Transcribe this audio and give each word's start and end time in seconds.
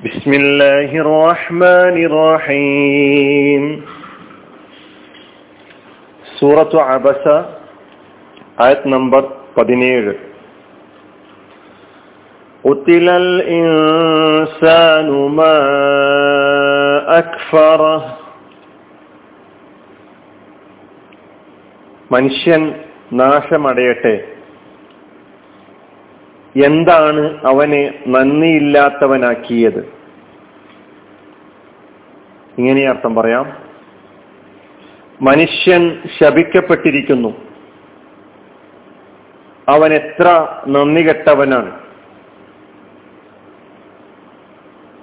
بسم 0.00 0.32
الله 0.32 0.90
الرحمن 1.04 1.96
الرحيم 2.08 3.62
സൂറത്തു 6.36 6.78
അബസ 6.94 7.24
ആയത് 8.64 8.84
നമ്പർ 8.94 9.22
പതിനേഴ് 9.56 10.12
قتل 12.64 13.06
الإنسان 13.24 15.08
ما 15.38 15.56
أكفره 17.20 18.00
മനുഷ്യൻ 22.10 22.62
നാശമടയട്ടെ 23.20 24.14
എന്താണ് 26.65 27.47
അവനെ 27.47 28.03
നന്ദിയില്ലാത്തവനാക്കിയത്? 28.07 29.93
ഇങ്ങനെ 32.57 32.89
അർത്ഥം 32.89 33.15
പറയാം. 33.15 33.57
മനുഷ്യൻ 35.21 36.01
ശപിക്കപ്പെട്ടിരിക്കുന്നു. 36.19 37.29
അവൻ 39.69 39.93
എത്ര 39.93 40.55
നന്ദി 40.67 41.01
കെട്ടവനാണ് 41.01 41.79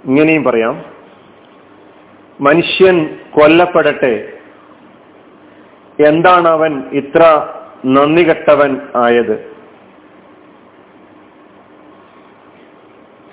ഇങ്ങനെയും 0.04 0.44
പറയാം. 0.44 0.84
മനുഷ്യൻ 2.40 3.18
കൊല്ലപ്പെടട്ടെ. 3.30 4.32
എന്താണ് 6.06 6.48
അവൻ 6.48 6.82
ഇത്ര 6.92 7.48
നന്ദി 7.86 8.22
കെട്ടവൻ 8.22 8.80
ആയത്? 8.96 9.55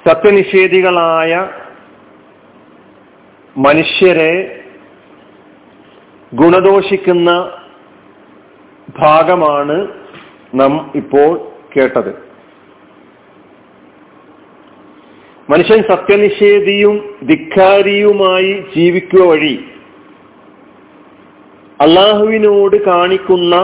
സത്യനിഷേധികളായ 0.07 1.49
മനുഷ്യരെ 3.57 4.63
ഗുണദോഷിക്കുന്ന 6.33 7.51
ഭാഗമാണ് 8.99 9.87
നാം 10.55 10.91
ഇപ്പോൾ 10.95 11.51
കേട്ടത്. 11.75 12.09
മനുഷ്യൻ 15.49 15.83
സത്യനിഷേധിയും 15.83 17.17
ധിക്കാരിയുമായി 17.25 18.65
ജീവിക്കുക 18.75 19.29
വഴി 19.29 19.65
അള്ളാഹുവിനോട് 21.81 22.85
കാണിക്കുന്ന 22.85 23.55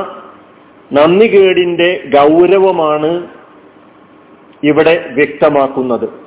നന്ദികേടിന്റെ 0.93 2.03
ഗൗരവമാണ് 2.17 3.27
ഇവിടെ 4.63 5.09
വ്യക്തമാക്കുന്നത്. 5.13 6.18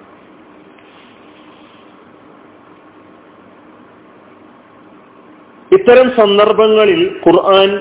ഇത്തരം 5.73 6.11
സന്ദർഭങ്ങളിൽ 6.11 7.21
ഖുർആൻ 7.27 7.81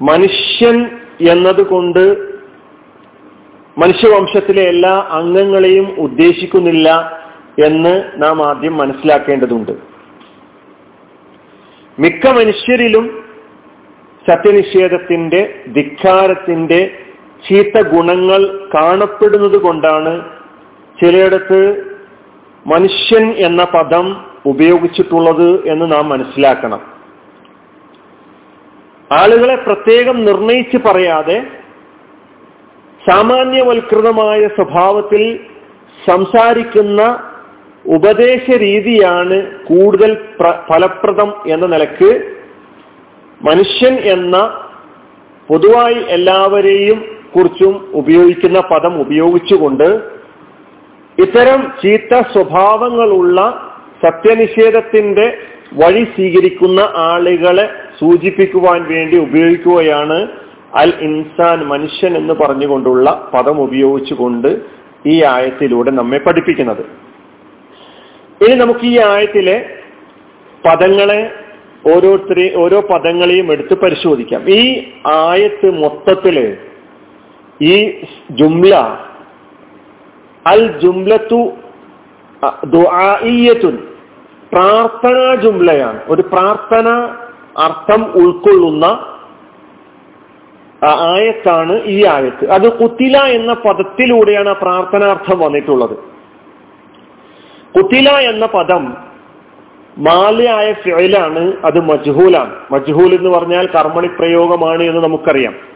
മനുഷ്യൻ 0.00 0.76
എന്നതുകൊണ്ട് 1.30 2.04
മനുഷ്യവംശത്തിലെ 3.78 4.62
എല്ലാ 4.62 5.06
അംഗങ്ങളെയും 5.10 5.94
ഉദ്ദേശിക്കുന്നില്ല 5.98 6.88
എന്ന് 7.64 8.04
നാം 8.16 8.48
ആദ്യം 8.48 8.76
മനസ്സിലാക്കേണ്ടതുണ്ട്. 8.76 9.72
മിക്ക 11.98 12.26
മനുഷ്യരിലും 12.30 13.04
സത്യനിഷേധത്തിന്റെ 14.28 15.62
ധിക്കാരത്തിന്റെ 15.68 16.80
ചീത്ത 17.48 17.88
ഗുണങ്ങൾ 17.88 18.68
കാണപ്പെടുന്നത് 18.74 19.56
കൊണ്ടാണ് 19.56 20.12
ചിലയിടത്ത് 20.98 21.60
മനുഷ്യൻ 22.66 23.32
എന്ന 23.32 23.64
പദം 23.64 24.06
ഉപയോഗിച്ചിട്ടുള്ളത് 24.44 25.68
എന്ന് 25.68 25.92
നാം 25.92 26.08
മനസ്സിലാക്കണം. 26.08 26.80
ആളുകളെ 29.12 29.54
പ്രത്യേകം 29.54 30.24
നിർണയിച്ച് 30.24 30.76
പറയാതെ 30.76 31.42
സാമാന്യവൽകൃതമായ 33.08 34.46
സ്വഭാവത്തിൽ 34.46 35.40
സംസാരിക്കുന്ന 36.06 37.00
ഉപദേശ 37.86 38.50
രീതിയാണ് 38.56 39.64
കൂടുതൽ 39.64 40.16
ഫലപ്രദം 40.42 41.34
എന്ന 41.46 41.66
നിലയ്ക്ക് 41.66 42.34
മനുഷ്യൻ 43.44 43.94
എന്ന 44.00 44.36
പൊതുവായി 45.48 46.04
എല്ലാവരെയും 46.08 46.98
കുറിച്ചും 47.34 47.88
ഉപയോഗിക്കുന്ന 47.92 48.60
പദം 48.60 49.00
ഉപയോഗിച്ചുകൊണ്ട് 49.00 49.88
ഇത്തരം 51.22 51.72
ചീത്ത 51.82 52.22
സ്വഭാവങ്ങളുള്ള 52.32 53.63
സത്യനിഷേധത്തിന്റെ 54.02 55.36
വഴി 55.74 56.04
സ്വീകരിക്കുന്ന 56.04 56.80
ആളുകളെ 56.96 57.68
സൂചിപ്പിക്കുവാൻ 58.00 58.82
വേണ്ടി 58.82 59.18
ഉപയോഗിക്കുകയാണ് 59.18 60.28
അൽ 60.74 60.92
ഇൻസാൻ 61.00 61.66
മനുഷ്യൻ 61.66 62.16
എന്ന് 62.16 62.34
പറഞ്ഞുകൊണ്ടുള്ള 62.34 63.30
പദം 63.34 63.60
ഉപയോഗിച്ചുകൊണ്ട് 63.60 64.60
ഈ 65.06 65.24
ആയത്തിലൂടെ 65.24 65.90
നമ്മെ 65.90 66.18
പഠിപ്പിക്കുന്നത്. 66.18 66.86
ഇനി 68.44 68.54
നമുക്ക് 68.54 68.84
ഈ 68.84 68.98
ആയത്തിലെ 68.98 69.70
പദങ്ങളെ 70.64 71.32
ഓരോരുത്തരെ 71.86 72.52
ഓരോ 72.56 72.80
പദങ്ങളെയും 72.80 73.52
എടുത്ത് 73.52 73.74
പരിശോധിക്കാം. 73.74 74.50
ഈ 74.50 74.92
ആയത്ത് 75.06 75.70
മൊത്തത്തിൽ 75.82 76.56
ഈ 77.62 78.04
ജുംല 78.30 78.74
അൽ 80.46 80.80
ജുംലത്തു 80.80 81.52
ദുആഇയത്തുൻ. 82.64 83.78
പ്രാർത്ഥനാ 84.52 85.34
ജുംലയാണ്. 85.34 86.00
ഒരു 86.08 86.22
പ്രാർത്ഥന 86.22 86.88
അർത്ഥം 87.58 88.04
ഉൾക്കൊള്ളുന്ന 88.04 88.84
ആയത്താണ് 90.84 91.80
ഈ 91.84 92.06
ആയത്ത്. 92.06 92.50
അത് 92.50 92.78
കുത്തില 92.78 93.16
എന്ന 93.16 93.52
പദത്തിലൂടെയാണ് 93.52 94.48
ആ 94.48 94.52
പ്രാർത്ഥനാർത്ഥം 94.52 95.38
വന്നിട്ടുള്ളത്. 95.38 95.96
കുത്തില 97.76 98.08
എന്ന 98.08 98.46
പദം 98.46 98.94
മാലയായ 99.98 100.72
ഫിഴലാണ് 100.72 101.52
അത് 101.64 101.80
മജ്ഹൂലാണ്. 101.80 102.54
മജ്ഹൂൽ 102.70 103.14
എന്ന് 103.14 103.30
പറഞ്ഞാൽ 103.30 103.66
കർമ്മണി 103.66 104.06
പ്രയോഗമാണ് 104.06 104.82
എന്ന് 104.82 105.04
നമുക്കറിയാം. 105.04 105.73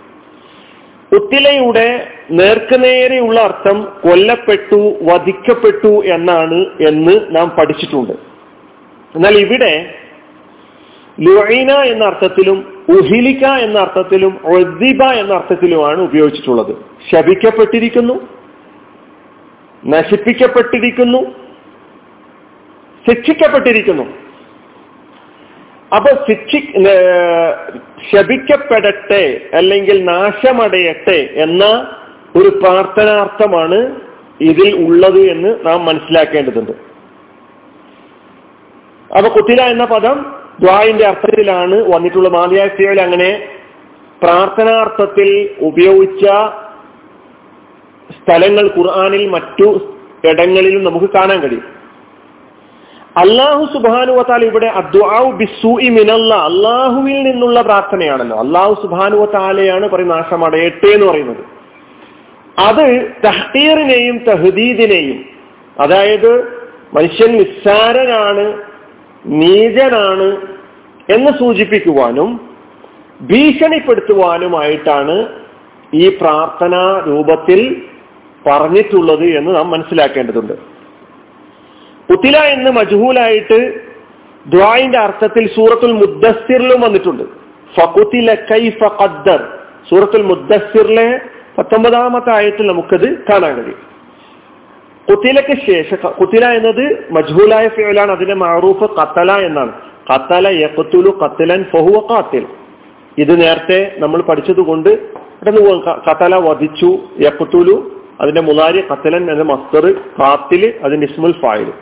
ഉത്തിലയുടെ 1.12 2.06
നേർക്കുനേരെയുള്ള 2.30 3.40
അർത്ഥം 3.40 3.88
കൊല്ലപ്പെട്ടു 4.02 4.96
വധിക്കപ്പെട്ടു 5.02 6.04
എന്നാണ് 6.04 6.66
എന്ന് 6.88 7.36
നാം 7.36 7.48
പഠിച്ചിട്ടുണ്ട്. 7.58 8.12
എന്നാൽ 9.14 9.38
ഇവിടെ 9.38 9.94
ലുഐന 11.20 11.70
എന്ന 11.72 12.04
അർത്ഥത്തിലും 12.04 12.86
ഉഹിലിക്ക 12.88 13.44
എന്ന 13.44 13.78
അർത്ഥത്തിലും 13.78 14.40
ഒദ്ദിബ 14.44 15.02
എന്ന 15.02 15.34
അർത്ഥത്തിലുമാണ് 15.34 16.00
ഉപയോഗിച്ചിട്ടുള്ളത്. 16.00 16.76
ശപിക്കപ്പെട്ടിരിക്കുന്നു 17.10 18.28
നശിപ്പിക്കപ്പെട്ടിരിക്കുന്നു 19.86 21.18
ശിക്ഷിക്കപ്പെട്ടിരിക്കുന്നു. 23.08 24.27
അപ്പൊ 25.96 26.10
ശിക്ഷി 26.28 26.58
ശപിക്കപ്പെടട്ടെ 28.10 29.40
അല്ലെങ്കിൽ 29.54 30.04
നാശമടയട്ടെ 30.04 31.20
എന്ന 31.34 31.64
ഒരു 32.36 32.48
പ്രാർത്ഥനാർത്ഥമാണ് 32.48 33.96
ഇതിൽ 34.40 34.86
ഉള്ളത് 34.86 35.20
എന്ന് 35.30 35.66
നാം 35.66 35.84
മനസ്സിലാക്കേണ്ടതുണ്ട്. 35.84 36.72
അപ്പൊ 39.16 39.28
കുത്തില 39.30 39.62
എന്ന 39.62 39.84
പദം 39.84 40.18
ദ്വായിന്റെ 40.60 41.06
അർത്ഥത്തിലാണ് 41.06 41.76
വന്നിട്ടുള്ള 41.94 42.28
മാതിയാഴ്ചകൾ 42.28 43.00
അങ്ങനെ 43.00 43.48
പ്രാർത്ഥനാർത്ഥത്തിൽ 44.22 45.28
ഉപയോഗിച്ച 45.60 46.24
സ്ഥലങ്ങൾ 48.18 48.66
ഖുർആാനിൽ 48.76 49.28
മറ്റു 49.28 49.68
ഇടങ്ങളിലും 50.28 50.84
നമുക്ക് 50.84 51.08
കാണാൻ 51.14 51.40
കഴിയും. 51.40 51.77
അള്ളാഹു 53.18 53.68
സുബാനുവത്താൽ 53.72 54.44
ഇവിടെ 54.44 54.66
അള്ളാഹുവിൽ 56.34 57.22
നിന്നുള്ള 57.22 57.62
പ്രാർത്ഥനയാണല്ലോ. 57.62 58.38
അള്ളാഹു 58.38 58.82
സുബാനുവത്താലയാണ് 58.82 59.88
പറയുന്ന 59.88 60.14
നാശം 60.14 60.44
അടയട്ടെ 60.44 60.86
എന്ന് 60.86 61.06
പറയുന്നത്. 61.06 61.58
അത് 62.58 63.12
തഹ്തീറിനെയും 63.26 64.18
തഹദീദിനെയും 64.18 65.24
അതായത് 65.80 66.58
മനുഷ്യൻ 66.94 67.32
നിസ്സാരനാണ് 67.32 68.52
നീചനാണ് 69.26 70.36
എന്ന് 71.12 71.38
സൂചിപ്പിക്കുവാനും 71.38 72.56
ഭീഷണിപ്പെടുത്തുവാനുമായിട്ടാണ് 73.20 75.26
ഈ 75.94 76.08
പ്രാർത്ഥനാ 76.08 77.02
രൂപത്തിൽ 77.06 77.82
പറഞ്ഞിട്ടുള്ളത് 78.46 79.24
എന്ന് 79.24 79.56
നാം 79.56 79.70
മനസ്സിലാക്കേണ്ടതുണ്ട്. 79.70 80.77
ഉത്തില 82.10 82.36
എന്ന് 82.36 82.70
മജ്ഹൂലായിട്ട് 82.70 83.58
ദ്വായിന്റെ 84.46 84.98
അർത്ഥത്തിൽ 84.98 85.46
സൂറത്തുൽ 85.56 85.92
മുദ്ദസ്സിറിലും 85.92 86.80
വന്നിട്ടുണ്ട്. 86.80 87.22
ഫകുത്തില 87.76 88.34
കൈഫ 88.34 88.84
ഖദ്ദർ. 89.02 89.40
സൂറത്തുൽ 89.90 90.22
മുദ്ദസ്സിറിലെ 90.22 91.20
പത്തൊമ്പതാമത്തെ 91.58 92.30
ആയത്തിൽ 92.34 92.66
നമുക്കത് 92.66 93.08
കാണാൻ 93.18 93.54
കഴിയും. 93.54 93.88
കുത്തിലക്ക് 95.08 95.72
ശേഷം 95.72 96.10
കുത്തില 96.20 96.44
എന്നത് 96.44 97.12
മജ്ഹൂലായ 97.12 97.68
ഫിയലാണ് 97.68 98.10
അതിന്റെ 98.10 98.34
മാറൂഫ് 98.34 98.86
കത്തല 99.00 99.32
എന്നാണ്. 99.46 99.72
കത്തല 100.14 100.48
യക്കത്തുലു 100.48 101.10
കത്തലൻ 101.24 101.62
ഫഹുവ 101.62 102.06
കാത്തിൽ 102.10 102.46
ഇത് 103.18 103.40
നേരത്തെ 103.40 103.94
നമ്മൾ 103.98 104.22
പഠിച്ചതുകൊണ്ട് 104.22 104.90
കത്തല 106.08 106.34
വധിച്ചു 106.34 106.90
യക്കത്തുലു 107.20 107.76
അതിന്റെ 108.20 108.40
മുലാരി 108.40 108.80
കത്തലൻ 108.80 109.30
എന്ന 109.30 109.42
മസ്തർ 109.42 109.92
കാത്തിൽ 110.18 110.74
അതിന്റെ 110.84 111.06
ഇസ്മുൽ 111.06 111.34
ഫായിൽ. 111.42 111.72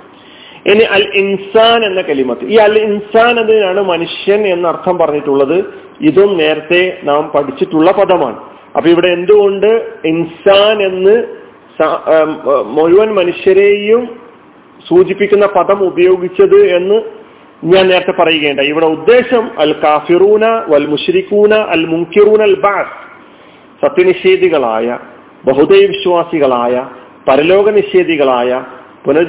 ഇനി 0.71 0.85
അൽ 0.97 1.07
ഇൻസാൻ 1.23 1.81
എന്ന 1.89 2.01
കലിമത്ത്. 2.03 2.45
ഈ 2.55 2.57
അൽ 2.67 2.77
ഇൻസാൻ 2.79 3.33
എന്നതിനാണ് 3.41 3.81
മനുഷ്യൻ 3.93 4.41
എന്ന 4.55 4.69
അർത്ഥം 4.69 4.99
പറഞ്ഞിട്ടുള്ളത്. 4.99 5.59
ഇതും 6.01 6.31
നേരത്തെ 6.37 6.83
നാം 7.05 7.23
പഠിച്ചിട്ടുള്ള 7.35 7.91
പദമാണ്. 7.91 8.39
അപ്പൊ 8.77 8.89
ഇവിടെ 8.91 9.09
എന്തുകൊണ്ട് 9.09 9.71
ഇൻസാൻ 10.05 10.77
എന്ന് 10.83 11.17
മുഴുവൻ 12.77 13.09
മനുഷ്യരെയും 13.15 14.03
സൂചിപ്പിക്കുന്ന 14.89 15.47
പദം 15.47 15.79
ഉപയോഗിച്ചത് 15.91 16.59
എന്ന് 16.79 16.99
ഞാൻ 17.73 17.85
നേരത്തെ 17.89 18.15
പറയുകയുണ്ട 18.23 18.61
ഇവിടെ 18.61 18.87
ഉദ്ദേശം 18.87 19.45
അൽ 19.65 19.73
കാഫിറൂന 19.85 20.45
വൽ 20.73 20.87
മുഷരിക്കൂന 20.93 21.55
അൽ 21.75 21.83
മുൻകിറൂന 21.93 22.43
അൽ 22.43 22.57
ബാസ് 22.67 22.95
സത്യനിഷേധികളായ 23.83 24.99
ബഹുദൈവ 25.47 25.85
വിശ്വാസികളായ 25.95 26.75
പരലോക 27.29 27.67
നിഷേധികളായ 27.71 28.51
പുനർ 29.07 29.27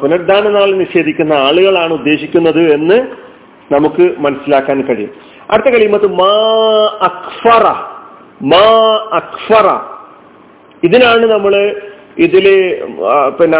പുനരുദ്ധാന 0.00 0.48
നാൾ 0.58 0.68
നിഷേധിക്കുന്ന 0.82 1.34
ആളുകളാണ് 1.46 1.92
ഉദ്ദേശിക്കുന്നത് 1.92 2.62
എന്ന് 2.76 2.98
നമുക്ക് 3.74 4.04
മനസ്സിലാക്കാൻ 4.24 4.78
കഴിയും. 4.88 5.12
അടുത്ത 5.52 5.68
കളിമത്ത് 5.74 6.08
മാ 6.20 6.34
അക്ഫറ 7.08 7.64
മാ 8.52 8.66
അക്ഫറ. 9.18 9.66
ഇതിനാണ് 10.82 11.24
നമ്മൾ 11.32 11.54
ഇതിൽ 12.26 12.46
പിന്നെ 13.38 13.58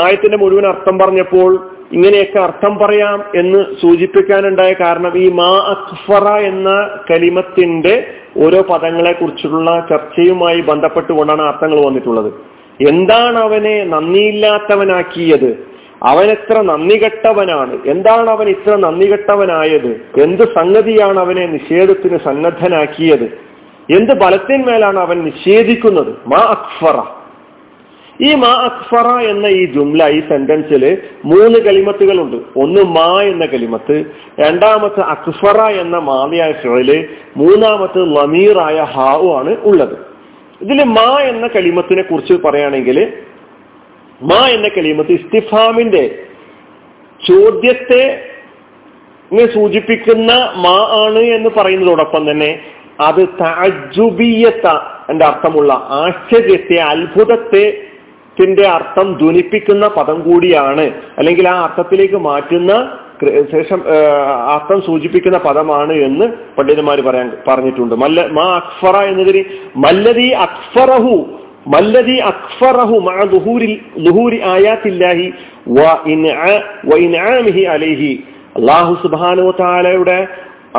ആയത്തിന്റെ 0.00 0.38
മുഴുവൻ 0.42 0.66
അർത്ഥം 0.72 0.96
പറഞ്ഞപ്പോൾ 0.98 1.52
ഇങ്ങനെയൊക്കെ 1.92 2.38
അർത്ഥം 2.38 2.72
പറയാം 2.82 3.18
എന്ന് 3.40 3.60
സൂചിപ്പിക്കാനുണ്ടായ 3.80 4.72
കാരണം 4.72 5.12
ഈ 5.22 5.26
മാ 5.40 5.50
അക്ഫറ 5.74 6.26
എന്ന 6.50 6.70
കലിമത്തിന്റെ 7.10 7.94
ഓരോ 8.44 8.60
പദങ്ങളെ 8.70 9.12
കുറിച്ചുള്ള 9.12 9.70
ചർച്ചയുമായി 9.90 10.60
ബന്ധപ്പെട്ടുകൊണ്ടാണ് 10.70 11.42
അർത്ഥങ്ങൾ 11.42 11.80
വന്നിട്ടുള്ളത്. 11.86 12.30
എന്താണ് 12.80 13.38
അവനെ 13.38 13.84
നന്ദിയില്ലാത്തവനാക്കിയത്? 13.84 15.72
അവൻ 16.02 16.30
എത്ര 16.30 16.60
നന്ദി 16.60 17.04
കെട്ടവനാണ് 17.04 17.78
എന്താണ് 17.86 18.30
അവൻ 18.30 18.48
ഇത്ര 18.48 18.76
നന്ദി 18.76 19.12
കെട്ടവനായത് 19.12 20.20
എന്ത് 20.22 20.42
സംഗതിയാണ് 20.42 21.18
അവനെ 21.18 21.46
നിഷേധത്തിന് 21.46 22.18
സന്നദ്ധനാക്കിയത്? 22.24 23.52
എന്ത് 23.92 24.14
ബലത്തിന്മേലാണ് 24.14 24.98
അവൻ 24.98 25.24
നിഷേധിക്കുന്നത്? 25.24 26.14
മാ 26.26 26.38
അക്ഫറ. 26.38 27.02
ഈ 28.20 28.34
മാ 28.34 28.48
അക്ഫറ 28.48 29.22
എന്ന 29.22 29.46
ഈ 29.46 29.72
ജുംല 29.72 30.08
ഈ 30.08 30.20
സെന്റൻസിൽ 30.20 30.98
മൂന്ന് 31.24 31.58
കലിമത്തുകളുണ്ട്. 31.58 32.36
ഒന്ന് 32.36 32.82
മാ 32.82 33.22
എന്ന 33.22 33.46
കലിമത്ത് 33.46 34.04
രണ്ടാമത്തെ 34.40 35.00
അക്ഫറ 35.00 35.60
എന്ന 35.60 35.98
മാമിയായ 35.98 36.52
ഫിറൽ 36.52 37.08
മൂന്നാമത്തെ 37.36 37.98
ലമീറായ 37.98 38.80
ഹാവു 38.82 39.36
ആണ് 39.36 39.56
ഉള്ളത്. 39.64 40.11
ഇതിൽ 40.62 40.82
മാ 40.82 41.18
എന്ന 41.20 41.46
കലിമത്തിനെ 41.46 42.02
കുറിച്ച് 42.02 42.32
പറയുകയാണെങ്കിൽ 42.32 43.12
മാ 44.22 44.48
എന്ന 44.48 44.68
കലിമത്ത് 44.68 45.12
ഇസ്തിഫാമിന്റെ 45.12 46.18
ചോദ്യത്തെ 47.30 48.24
സൂചിപ്പിക്കുന്ന 49.54 50.32
മാ 50.56 51.04
ആണ് 51.06 51.18
എന്ന് 51.18 51.50
പറയുന്നതോടൊപ്പം 51.56 52.30
തന്നെ 52.30 52.60
അത് 53.00 53.28
താജുബിയത്ത 53.28 54.68
എന്റെ 55.10 55.24
അർത്ഥമുള്ള 55.24 55.72
ആശ്ചര്യത്തെ 55.72 56.76
അത്ഭുതത്തെ 56.76 57.82
ത്തിന്റെ 58.40 58.68
അർത്ഥം 58.68 59.18
ധ്വനിപ്പിക്കുന്ന 59.18 59.88
പദം 59.88 60.20
കൂടിയാണ്. 60.20 60.92
അല്ലെങ്കിൽ 61.18 61.48
ആ 61.48 61.62
അർത്ഥത്തിലേക്ക് 61.62 62.14
മാറ്റുന്ന 62.14 62.98
ശേഷം 63.52 63.80
അർത്ഥം 64.54 64.78
സൂചിപ്പിക്കുന്ന 64.86 65.38
പദമാണ് 65.46 65.94
എന്ന് 66.06 66.26
പണ്ഡിതന്മാർ 66.56 66.98
പറയാൻ 67.08 67.28
പറഞ്ഞിട്ടുണ്ട്. 67.48 67.94
മല്ല 68.02 68.26
മാ 68.38 68.46
അക്ഫറ 68.60 68.96
എന്നതിന് 69.10 69.42
മല്ലതി 69.84 70.28
അക്ഫറഹു 70.46 71.14
മല്ലതി 71.74 72.16
അക്ഫറഹു 72.32 72.96
മാ 73.08 73.16
ദുഹൂരി 74.06 74.38
ആയാത്തില്ലാഹി 74.54 75.26
വ 76.88 76.98
ഇൻആമിഹി 77.06 77.62
അലൈഹി. 77.76 78.12
അല്ലാഹു 78.58 78.92
സുബ്ഹാനഹു 79.02 79.52
തആലയുടെ 79.60 80.18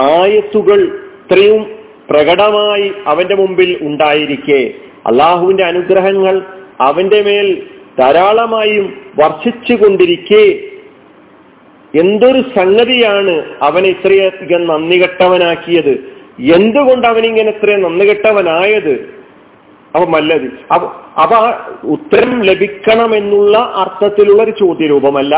ആയത്തുകൾ 0.02 0.80
ഇത്രയും 1.22 1.62
പ്രകടമായി 2.10 2.88
അവന്റെ 3.12 3.36
മുമ്പിൽ 3.36 3.70
ഉണ്ടായിരിക്കെ. 3.82 4.62
അള്ളാഹുവിന്റെ 5.10 5.64
അനുഗ്രഹങ്ങൾ 5.64 6.36
അവന്റെ 6.82 7.20
മേൽ 7.28 7.48
ധാരാളമായും 8.00 8.86
വർഷിച്ചു 9.22 9.74
കൊണ്ടിരിക്കെ 9.74 10.46
എന്തൊരു 12.00 12.42
സംഗതിയാണ് 12.42 13.44
അവനെ 13.62 13.90
ഇത്രയധികം 13.90 14.68
നന്ദി 14.68 15.02
കെട്ടവനാക്കിയത്? 15.02 16.14
എന്തുകൊണ്ട് 16.40 17.08
അവനിങ്ങനെ 17.08 17.50
ഇത്രയും 17.50 17.82
നന്ദി 17.82 18.10
കെട്ടവനായത്? 18.10 19.24
അപ്പൊ 19.96 20.10
നല്ലത് 20.10 20.74
അപ്പൊ 20.74 20.92
അപ്പൊ 21.22 21.52
ഉത്തരം 21.92 22.42
ലഭിക്കണമെന്നുള്ള 22.42 23.58
അർത്ഥത്തിലുള്ള 23.58 24.44
ഒരു 24.44 24.52
ചോദ്യരൂപമല്ല. 24.52 25.36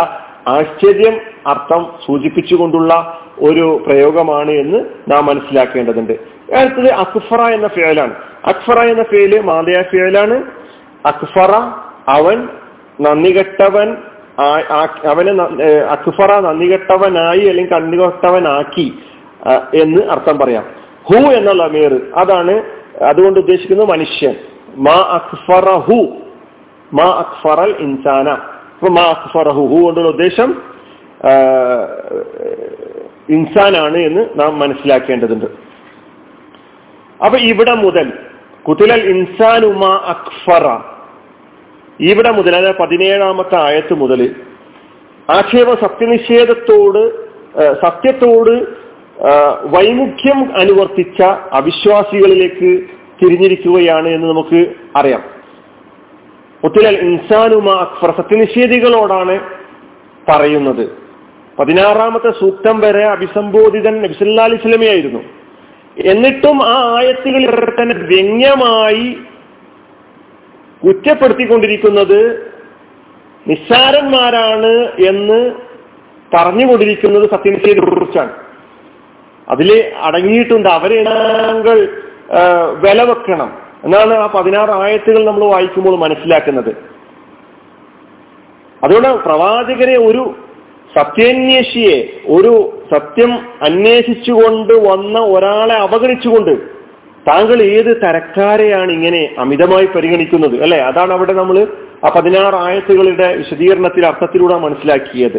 ആശ്ചര്യം 0.48 1.22
അർത്ഥം 1.48 1.92
സൂചിപ്പിച്ചുകൊണ്ടുള്ള 2.06 3.20
ഒരു 3.40 3.84
പ്രയോഗമാണ് 3.88 4.52
എന്ന് 4.52 4.86
നാം 5.12 5.26
മനസ്സിലാക്കേണ്ടതുണ്ട്. 5.26 6.14
അടുത്തത് 6.58 6.94
അക്ഫറ 6.94 7.42
എന്ന 7.42 7.68
ഫേലാണ്. 7.68 8.14
അക്ഫറ 8.46 8.80
എന്ന 8.80 9.04
ഫേൽ 9.04 9.40
മാതയ 9.40 9.82
ഫേലാണ്. 9.82 10.44
അക്ഫറ 11.06 11.52
അവൻ 12.08 12.48
നന്ദികെട്ടവൻ 13.02 13.98
അവനെ 14.40 15.32
അക്ഫറ 15.84 16.40
നന്ദികെട്ടവനായി 16.40 17.44
അല്ലെങ്കിൽ 17.48 17.72
കണ്ണുകെട്ടവനാക്കി 17.72 19.00
എന്ന് 19.82 20.02
അർത്ഥം 20.12 20.40
പറയാം. 20.40 20.66
ഹു 21.10 21.16
എന്ന 21.16 21.52
ലമീർ 21.52 21.94
അതാണ് 22.16 22.62
അതുകൊണ്ട് 23.04 23.40
ഉദ്ദേശിക്കുന്നത് 23.40 23.90
മനുഷ്യൻ. 23.90 24.36
മാ 24.76 24.98
അക്ഫറ 25.18 25.70
ഹു 25.70 25.98
മാ 26.94 27.08
അക്ഫറൽ 27.24 27.76
ഇൻസാന. 27.80 28.30
മാ 28.92 29.04
അക്ഫറ 29.04 29.50
ഹു 29.50 29.66
ഹു 29.66 29.84
കൊണ്ടുള്ള 29.86 30.10
ഉദ്ദേശം 30.10 30.64
ഇൻസാനാണ് 33.30 33.98
എന്ന് 33.98 34.30
നാം 34.36 34.60
മനസ്സിലാക്കേണ്ടതുണ്ട്. 34.60 35.46
അപ്പൊ 37.26 37.38
ഇവിടെ 37.38 37.74
മുതൽ 37.74 38.14
കുതിലൽ 38.68 39.02
ഇൻസാനുമാ 39.10 39.94
അക്ഫറ. 40.08 40.95
ഇവിടെ 42.00 42.32
മുതൽ 42.32 42.56
അതായത് 42.56 42.76
പതിനേഴാമത്തെ 42.76 43.56
ആയത്ത് 43.56 43.94
മുതൽ 43.94 44.36
ആക്ഷേപ 45.30 45.74
സത്യനിഷേധത്തോട് 45.74 47.26
സത്യത്തോട് 47.86 48.86
വൈമുഖ്യം 49.64 50.40
അനുവർത്തിച്ച 50.60 51.24
അവിശ്വാസികളിലേക്ക് 51.54 52.72
തിരിഞ്ഞിരിക്കുകയാണ് 53.22 54.08
എന്ന് 54.08 54.28
നമുക്ക് 54.28 54.74
അറിയാം. 54.96 55.24
ഒത്തിലൽ 56.64 56.98
ഇൻസാനുമ 57.00 57.70
അക്ബർ 57.70 58.12
സത്യനിഷേധികളോടാണ് 58.18 59.40
പറയുന്നത്. 60.30 61.06
പതിനാറാമത്തെ 61.60 62.32
സൂക്തം 62.32 62.80
വരെ 62.80 63.04
അഭിസംബോധിതൻ 63.06 64.02
നബിസല്ലാ 64.02 64.44
അലി 64.44 64.86
ആയിരുന്നു 64.88 65.20
എന്നിട്ടും 66.06 66.64
ആ 66.64 66.98
ആയത്തുകളിൽ 66.98 67.82
തന്നെ 67.82 67.96
വ്യംഗ്യമായി 68.06 69.18
കുറ്റപ്പെടുത്തിക്കൊണ്ടിരിക്കുന്നത് 70.86 72.20
നിസ്സാരന്മാരാണ് 73.48 74.74
എന്ന് 75.10 75.52
പറഞ്ഞുകൊണ്ടിരിക്കുന്നത് 76.36 77.30
സത്യനിഷേധ 77.30 77.80
കുറിച്ചാണ്. 77.80 78.32
അതിൽ 79.50 79.94
അടങ്ങിയിട്ടുണ്ട് 80.04 80.70
അവരെ 80.70 81.04
താങ്കൾ 81.04 81.78
വില 82.74 83.02
വെക്കണം 83.02 83.50
എന്നാണ് 83.84 84.14
ആ 84.14 84.28
പതിനാറ് 84.36 84.70
ആയത്തുകൾ 84.70 85.26
നമ്മൾ 85.26 85.46
വായിക്കുമ്പോൾ 85.46 85.98
മനസ്സിലാക്കുന്നത്. 85.98 86.72
അതുകൊണ്ട് 88.84 89.08
പ്രവാചകരെ 89.08 89.98
ഒരു 89.98 90.36
സത്യാന്വേഷിയെ 90.98 91.98
ഒരു 92.28 92.54
സത്യം 92.94 93.32
അന്വേഷിച്ചുകൊണ്ട് 93.62 94.74
വന്ന 94.74 95.20
ഒരാളെ 95.20 95.76
അവഗണിച്ചുകൊണ്ട് 95.76 96.75
താങ്കൾ 97.28 97.62
ഏത് 97.62 98.02
തരക്കാരെയാണ് 98.02 98.92
ഇങ്ങനെ 98.92 99.36
അമിതമായി 99.40 99.86
പരിഗണിക്കുന്നത്? 99.86 100.62
അല്ലെ? 100.62 100.78
അതാണ് 100.78 101.14
അവിടെ 101.14 101.34
നമ്മൾ 101.34 101.68
ആ 102.06 102.10
പതിനാറ് 102.16 102.56
ആയത്തുകളുടെ 102.56 103.38
വിശദീകരണത്തിൽ 103.38 104.06
അർത്ഥത്തിലൂടെ 104.06 104.56
മനസ്സിലാക്കിയത്. 104.56 105.38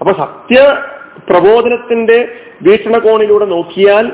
അപ്പൊ 0.00 0.12
സത്യ 0.12 0.82
പ്രബോധനത്തിന്റെ 1.30 2.28
വീക്ഷണകോണിലൂടെ 2.62 3.44
നോക്കിയാൽ 3.44 4.12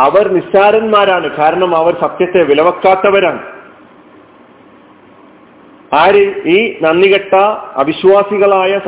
അവർ 0.00 0.28
നിസ്സാരന്മാരാണ്. 0.28 1.36
കാരണം 1.36 1.76
അവർ 1.76 1.94
സത്യത്തെ 2.00 2.42
വിലവെക്കാത്തവരാണ്. 2.42 3.42
ആര്? 5.94 6.48
ഈ 6.48 6.78
നന്ദികെട്ട 6.82 7.34
അവിശ്വാസികളായ 7.76 8.80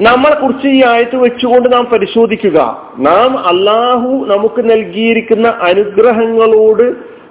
നമ്മളെ 0.00 0.34
കുറിച്ച് 0.34 0.66
ഈ 0.68 0.84
ആയത്ത് 0.84 1.16
വെച്ചുകൊണ്ട് 1.16 1.72
നാം 1.72 1.84
പരിശോധിക്കുക. 1.84 2.58
നാം 2.98 3.38
അള്ളാഹു 3.38 4.26
നമുക്ക് 4.28 4.70
നൽകിയിരിക്കുന്ന 4.70 5.48
അനുഗ്രഹങ്ങളോട് 5.48 6.82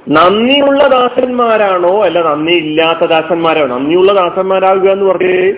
നന്ദിയുള്ള 0.10 0.88
ദാസന്മാരാണോ? 0.88 2.04
അല്ല 2.04 2.22
നന്ദി 2.22 2.54
ഇല്ലാത്ത 2.54 3.10
ദാസന്മാരാണോ? 3.10 3.78
നന്ദിയുള്ള 3.78 4.14
ദാസന്മാരാകുക 4.14 4.90
എന്ന് 4.90 5.06
പറഞ്ഞ് 5.06 5.54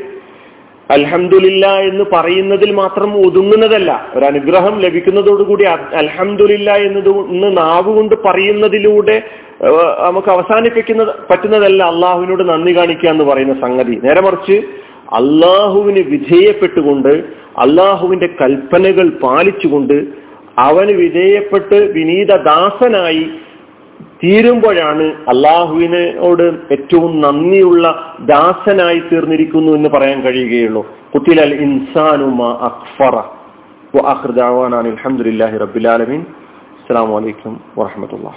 അൽഹംദുലില്ല 0.92 1.68
എന്ന് 1.68 2.04
പറയുന്നതിൽ 2.14 2.72
മാത്രം 2.72 3.18
ഒതുങ്ങുന്നതല്ല. 3.18 4.08
ഒരു 4.16 4.26
അനുഗ്രഹം 4.26 4.80
ലഭിക്കുന്നതോടുകൂടി 4.80 5.64
അൽഹംദുലില്ല 5.94 6.72
എന്നത് 6.72 7.10
ഇന്ന് 7.10 7.58
നാവ് 7.58 7.96
കൊണ്ട് 7.96 8.16
പറയുന്നതിലൂടെ 8.16 9.22
നമുക്ക് 10.00 10.28
അവസാനിപ്പിക്കുന്ന 10.28 11.04
പറ്റുന്നതല്ല 11.30 11.84
അള്ളാഹുവിനോട് 11.84 12.50
നന്ദി 12.50 12.78
കാണിക്കുക 12.78 13.10
എന്ന് 13.10 13.24
പറയുന്ന 13.24 13.54
സംഗതി. 13.62 14.00
നേരെ 14.04 14.22
മറിച്ച് 14.22 14.87
അള്ളാഹുവിന് 15.14 16.00
വിധേയപ്പെട്ടുകൊണ്ട് 16.00 17.24
അള്ളാഹുവിന്റെ 17.58 18.28
കൽപ്പനകൾ 18.42 19.10
പാലിച്ചുകൊണ്ട് 19.10 20.28
അവന് 20.58 20.92
വിധേയപ്പെട്ട് 20.92 21.92
വിനീത 21.92 22.36
ദാസനായി 22.36 23.30
തീരുമ്പോഴാണ് 24.24 25.04
അള്ളാഹുവിനോട് 25.04 26.60
ഏറ്റവും 26.72 27.22
നന്ദിയുള്ള 27.22 28.16
ദാസനായി 28.20 29.00
തീർന്നിരിക്കുന്നു 29.00 29.72
എന്ന് 29.72 29.90
പറയാൻ 29.90 30.22
കഴിയുകയുള്ളൂ. 30.22 30.88
കുത്തിലൽ 31.14 31.54
ഇൻസാനുമ 31.56 32.46
അക്ഫറ. 32.46 33.16
അലഹമുല്ലാഹി 34.76 35.58
റബുലാലമീൻ 35.58 36.20
അസ്സാം 36.20 37.10
വലൈക്കും 37.10 37.62
വാഹമത്തല്ലാ 37.78 38.32